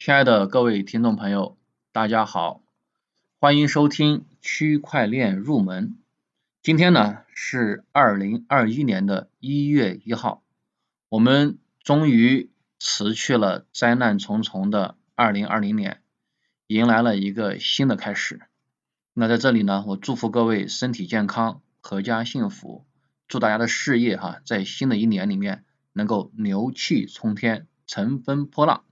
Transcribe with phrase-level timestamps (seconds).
[0.00, 1.58] 亲爱的各位听众朋友，
[1.92, 2.62] 大家好，
[3.38, 5.98] 欢迎收听区块链入门。
[6.62, 10.42] 今天呢是二零二一年的一月一号，
[11.10, 16.00] 我们终于辞去了灾难重重的二零二零年，
[16.66, 18.40] 迎来了一个新的开始。
[19.12, 22.86] 那在这里呢，我祝福各位身体健康，阖家幸福，
[23.28, 28.84] 祝大家的事业哈，在新的一年里面能够牛气冲天，乘风破浪。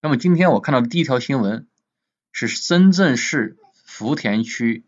[0.00, 1.66] 那么今天我看到的第一条新闻
[2.30, 4.84] 是深圳市福田区，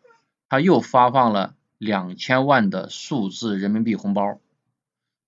[0.49, 4.39] 他又发放了两千万的数字人民币红包，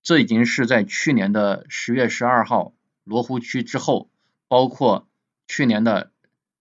[0.05, 4.09] 这已经是在去年的十月十二号罗湖区之后，
[4.47, 5.09] 包括
[5.49, 6.13] 去年的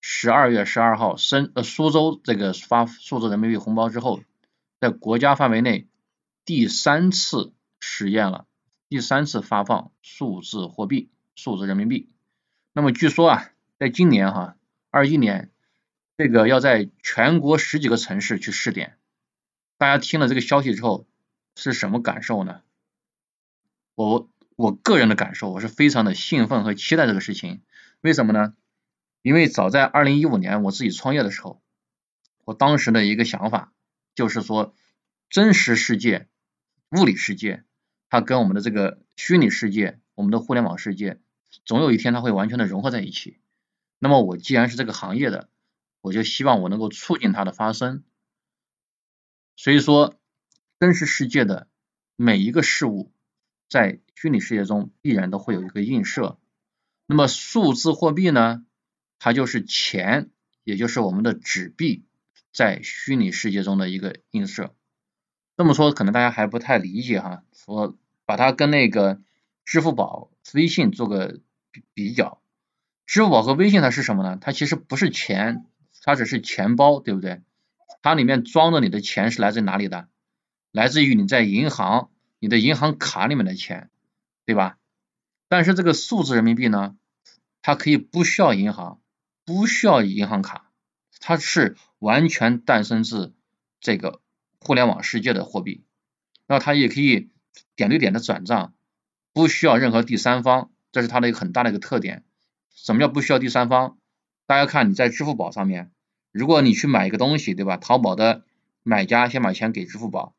[0.01, 4.23] 十二月十二号深呃苏州这个发数字人民币红包之后，
[4.79, 5.87] 在国家范围内
[6.43, 8.47] 第三次实验了，
[8.89, 12.09] 第三次发放数字货币数字人民币。
[12.73, 13.49] 那么据说啊，
[13.79, 14.55] 在今年哈
[14.89, 15.49] 二一年，
[16.17, 18.97] 这个要在全国十几个城市去试点，
[19.77, 21.05] 大家听了这个消息之后
[21.55, 22.61] 是什么感受呢？
[23.95, 27.61] 我我个人的感受，我是非常的兴奋和期待这个事情。
[27.99, 28.53] 为什么呢？
[29.21, 31.61] 因为早在二零一五年我自己创业的时候，
[32.45, 33.73] 我当时的一个想法
[34.15, 34.73] 就是说，
[35.29, 36.29] 真实世界、
[36.91, 37.63] 物理世界，
[38.09, 41.19] 它跟我们的这个虚拟世界、我们的互联网世界。
[41.65, 43.39] 总有一天它会完全的融合在一起。
[43.99, 45.49] 那么我既然是这个行业的，
[46.01, 48.03] 我就希望我能够促进它的发生。
[49.55, 50.15] 所以说，
[50.79, 51.67] 真实世界的
[52.15, 53.11] 每一个事物
[53.69, 56.39] 在虚拟世界中必然都会有一个映射。
[57.05, 58.65] 那么数字货币呢，
[59.19, 60.31] 它就是钱，
[60.63, 62.05] 也就是我们的纸币
[62.51, 64.75] 在虚拟世界中的一个映射。
[65.57, 69.21] 这么说可能大家还不太理解哈，我把它跟那个。
[69.63, 71.39] 支付宝、微信做个
[71.71, 72.41] 比比较，
[73.05, 74.37] 支付宝和微信它是什么呢？
[74.39, 75.65] 它其实不是钱，
[76.01, 77.41] 它只是钱包，对不对？
[78.01, 80.07] 它里面装着你的钱是来自哪里的？
[80.71, 83.89] 来自于你在银行你的银行卡里面的钱，
[84.45, 84.77] 对吧？
[85.47, 86.95] 但是这个数字人民币呢，
[87.61, 88.99] 它可以不需要银行，
[89.45, 90.71] 不需要银行卡，
[91.19, 93.33] 它是完全诞生自
[93.79, 94.21] 这个
[94.59, 95.83] 互联网世界的货币，
[96.47, 97.29] 那它也可以
[97.75, 98.73] 点对点的转账。
[99.33, 102.23] 不需要任何第三方，这是它的一个很大的一个特点。
[102.75, 103.97] 什么叫不需要第三方？
[104.45, 105.91] 大家看你在支付宝上面，
[106.31, 107.77] 如果你去买一个东西，对吧？
[107.77, 108.43] 淘宝的
[108.83, 110.33] 买家先把钱给支付宝，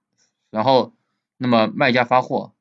[0.50, 0.94] 然后
[1.38, 2.52] 那么卖家发货，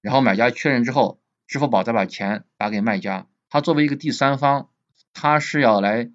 [0.00, 3.26] 然后买家确认之后，支付宝再把钱打给卖家。
[3.48, 4.68] 它作为一个第三方，
[5.12, 6.10] 它是要来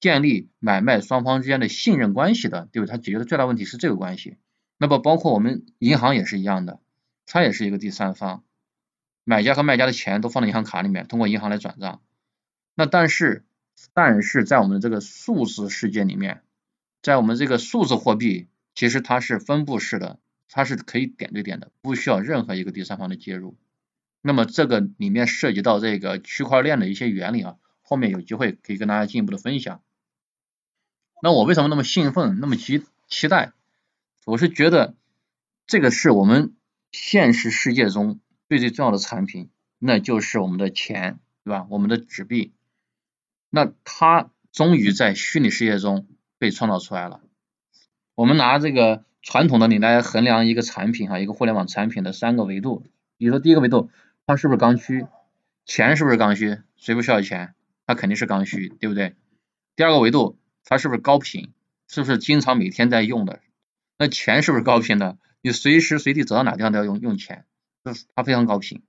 [0.00, 2.88] 建立买卖双方之间的信任关系的，对吧？
[2.90, 4.36] 它解决的最大问题是这个关系。
[4.78, 6.80] 那么包括我们银行也是一样的，
[7.26, 8.42] 它也是一个第三方。
[9.28, 12.00] 买家和卖家的钱都放在银行卡里面，通过银行来转账。
[12.74, 13.44] 那但是，
[13.92, 16.40] 但是在我们的这个数字世界里面，
[17.02, 20.18] 在我们这个数字货币，其实它是分布式的，
[20.48, 23.58] 它是可以点对点的，不需要任何一个第三方的介入。
[24.22, 29.82] 那么这个里面涉及到这个区块链的一些原理啊，后面有机会可以跟大家进一步的分享。
[31.20, 33.52] 那我为什么那么兴奋，那么期期待？
[34.24, 34.94] 我是觉得
[35.66, 36.54] 这个是我们
[36.92, 38.20] 现实世界中。
[38.48, 41.66] 最最重要的产品，那就是我们的钱，对吧？
[41.70, 42.52] 我们的纸币，
[43.50, 46.06] 那它终于在虚拟世界中
[46.38, 47.20] 被创造出来了。
[48.14, 52.84] 我们拿这个传统的你来衡量一个产品哈，一个互联网产品的三个维度，
[53.18, 53.90] 比如说第一个维度，
[54.26, 55.06] 它是不是刚需？
[55.66, 56.58] 钱是不是刚需？
[56.76, 57.54] 谁不需要钱？
[57.86, 59.14] 它肯定是刚需，对不对？
[59.76, 61.52] 第二个维度，它是不是高频？
[61.86, 63.40] 是不是经常每天在用的？
[63.98, 65.18] 那钱是不是高频的？
[65.42, 67.44] 你随时随地走到哪地方都要用用钱。
[67.84, 68.82] 就是它非常高频，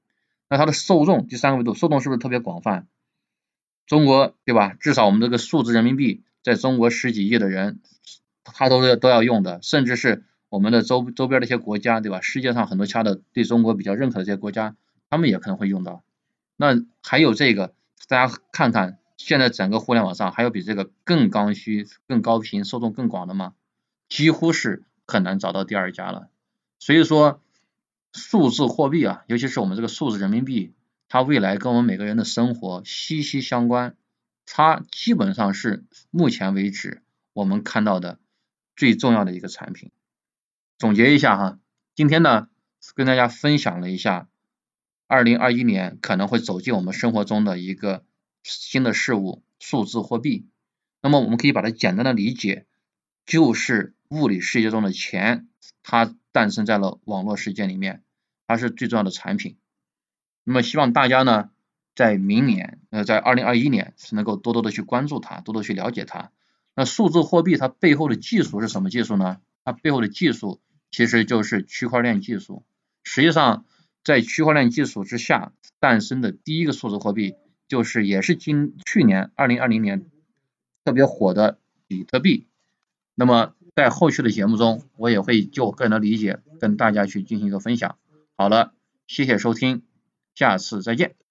[0.50, 2.88] 那它的受众第三个维度，受众是不是特别广泛？
[3.86, 4.74] 中国对吧？
[4.80, 7.80] 至少我们这个数字人民币，在中国十几亿的人，
[8.44, 12.22] 他都是都要用的，甚至是我们的周周边的一些国家对吧？
[12.22, 14.76] 世界上很多其他的对中国比较认可的这些国家，
[15.10, 16.04] 他们也可能会用到。
[16.56, 17.74] 那还有这个，
[18.08, 23.54] 大家看看，现在整个互联网上还有比这个更刚需、更高频、受众更广的吗？
[24.08, 26.30] 几乎是很难找到第二家了。
[26.80, 27.42] 所以说。
[28.12, 30.74] 数字货币啊，尤其是我们这个数字人民币，
[31.08, 33.96] 它未来跟我们每个人的生活息息相关。
[34.46, 37.04] 它基本上是目前为止
[37.34, 38.20] 我们看到的
[38.76, 39.92] 最重要的一个产品。
[40.80, 41.60] 总结一下哈，
[41.94, 42.50] 今天呢
[42.96, 44.28] 跟大家分享了一下，
[45.06, 48.04] 二零二一年可能会走进我们生活中的一个
[48.42, 50.48] 新的事物——数字货币。
[51.02, 52.66] 那么我们可以把它简单的理解，
[53.26, 55.48] 就是物理世界中的钱，
[55.84, 56.16] 它。
[56.32, 58.04] 诞生在了网络世界里面，
[58.48, 59.58] 它是最重要的产品。
[60.44, 61.50] 那么希望大家呢
[61.96, 66.32] 在明年呃在二零二一年是能够多多的去关注它，多多去了解它。
[66.76, 69.42] 那数字货币它背后的技术是什么技术呢？
[69.66, 70.62] 它背后的技术
[70.92, 72.64] 其实就是区块链技术。
[73.04, 73.66] 实际上，
[74.04, 77.36] 在区块链技术之下诞生的第一个数字货币，
[77.68, 80.10] 就是也是今去年二零二零年
[80.86, 82.48] 特别火的比特币。
[83.16, 87.96] 那么在后续的节目中，我也会就个人的理解跟大家去进行一个分享。
[88.36, 88.74] 好了，
[89.08, 89.84] 谢谢收听，
[90.36, 91.29] 下次再见。